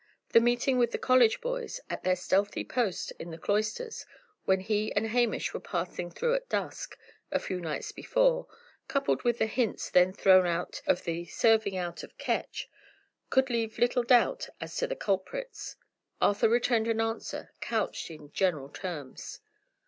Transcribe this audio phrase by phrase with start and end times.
[0.29, 4.03] The meeting with the college boys at their stealthy post in the cloisters,
[4.45, 6.97] when he and Hamish were passing through at dusk,
[7.31, 8.47] a few nights before,
[8.87, 12.67] coupled with the hints then thrown out of the "serving out" of Ketch,
[13.29, 15.75] could leave little doubt as to the culprits.
[16.19, 19.39] Arthur returned an answer, couched in general terms.